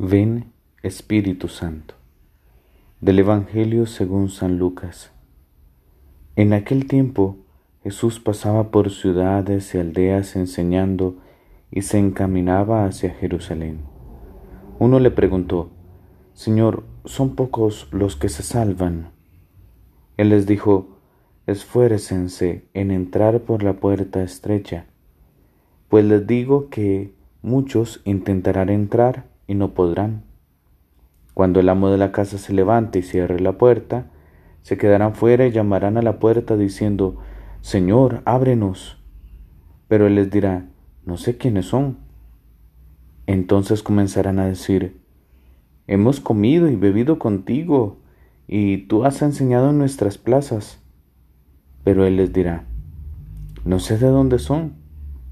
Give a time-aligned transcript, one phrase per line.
[0.00, 0.52] Ven
[0.84, 1.96] Espíritu Santo.
[3.00, 5.10] Del Evangelio según San Lucas.
[6.36, 7.38] En aquel tiempo
[7.82, 11.16] Jesús pasaba por ciudades y aldeas enseñando
[11.72, 13.80] y se encaminaba hacia Jerusalén.
[14.78, 15.72] Uno le preguntó,
[16.32, 19.10] Señor, ¿son pocos los que se salvan?
[20.16, 21.00] Él les dijo,
[21.48, 24.86] esfuércense en entrar por la puerta estrecha,
[25.88, 30.22] pues les digo que muchos intentarán entrar y no podrán.
[31.34, 34.06] Cuando el amo de la casa se levante y cierre la puerta,
[34.62, 37.16] se quedarán fuera y llamarán a la puerta diciendo,
[37.62, 38.98] Señor, ábrenos.
[39.88, 40.66] Pero él les dirá,
[41.04, 41.98] no sé quiénes son.
[43.26, 45.00] Entonces comenzarán a decir,
[45.86, 47.98] hemos comido y bebido contigo,
[48.46, 50.82] y tú has enseñado en nuestras plazas.
[51.84, 52.64] Pero él les dirá,
[53.64, 54.74] no sé de dónde son,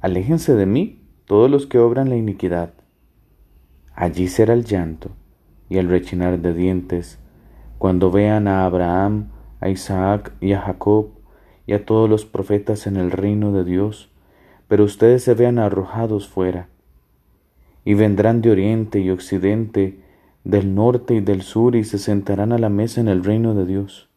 [0.00, 2.74] aléjense de mí todos los que obran la iniquidad.
[3.94, 5.10] Allí será el llanto
[5.68, 7.18] y el rechinar de dientes
[7.78, 11.10] cuando vean a Abraham, a Isaac y a Jacob
[11.66, 14.10] y a todos los profetas en el reino de Dios,
[14.68, 16.68] pero ustedes se vean arrojados fuera.
[17.84, 20.00] Y vendrán de oriente y occidente,
[20.44, 23.66] del norte y del sur, y se sentarán a la mesa en el reino de
[23.66, 24.10] Dios.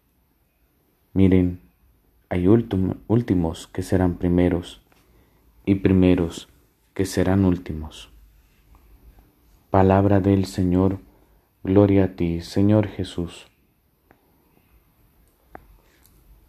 [1.14, 1.62] Miren,
[2.30, 4.82] hay últimos que serán primeros,
[5.66, 6.50] y primeros
[6.94, 8.13] que serán últimos.
[9.74, 11.00] Palabra del Señor,
[11.64, 13.48] gloria a ti, Señor Jesús.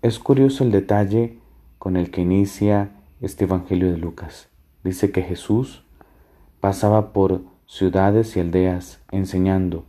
[0.02, 1.38] Es curioso el detalle
[1.78, 2.90] con el que inicia
[3.22, 4.50] este Evangelio de Lucas.
[4.82, 5.86] Dice que Jesús
[6.60, 9.86] pasaba por ciudades y aldeas enseñando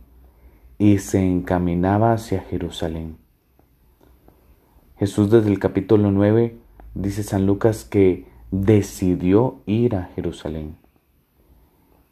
[0.78, 3.18] y se encaminaba hacia Jerusalén.
[4.98, 6.56] Jesús desde el capítulo 9
[6.94, 10.85] dice San Lucas que decidió ir a Jerusalén.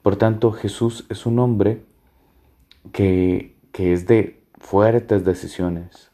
[0.05, 1.83] Por tanto, Jesús es un hombre
[2.92, 6.11] que, que es de fuertes decisiones,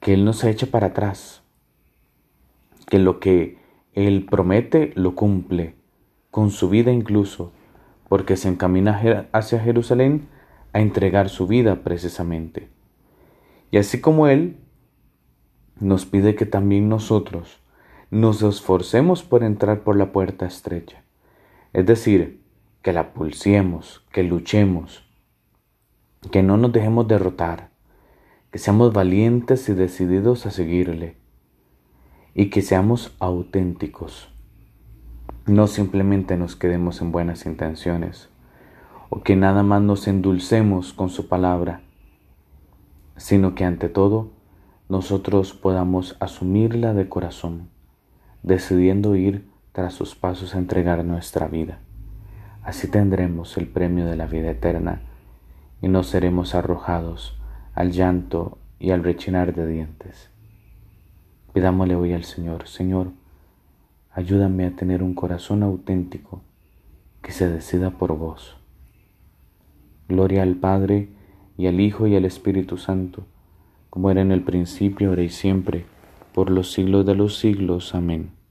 [0.00, 1.44] que Él no se echa para atrás,
[2.88, 3.56] que lo que
[3.92, 5.76] Él promete lo cumple,
[6.32, 7.52] con su vida incluso,
[8.08, 10.26] porque se encamina hacia Jerusalén
[10.72, 12.68] a entregar su vida precisamente.
[13.70, 14.56] Y así como Él,
[15.78, 17.60] nos pide que también nosotros
[18.10, 21.04] nos esforcemos por entrar por la puerta estrecha,
[21.72, 22.41] es decir,
[22.82, 25.04] que la pulsemos, que luchemos,
[26.30, 27.70] que no nos dejemos derrotar,
[28.50, 31.16] que seamos valientes y decididos a seguirle
[32.34, 34.28] y que seamos auténticos.
[35.46, 38.28] No simplemente nos quedemos en buenas intenciones
[39.10, 41.82] o que nada más nos endulcemos con su palabra,
[43.16, 44.30] sino que ante todo
[44.88, 47.68] nosotros podamos asumirla de corazón,
[48.42, 51.78] decidiendo ir tras sus pasos a entregar nuestra vida.
[52.62, 55.02] Así tendremos el premio de la vida eterna
[55.80, 57.36] y no seremos arrojados
[57.74, 60.30] al llanto y al rechinar de dientes.
[61.52, 63.08] Pidámosle hoy al Señor, Señor,
[64.12, 66.42] ayúdame a tener un corazón auténtico
[67.20, 68.56] que se decida por vos.
[70.08, 71.08] Gloria al Padre
[71.56, 73.26] y al Hijo y al Espíritu Santo,
[73.90, 75.84] como era en el principio, ahora y siempre,
[76.32, 77.94] por los siglos de los siglos.
[77.94, 78.41] Amén.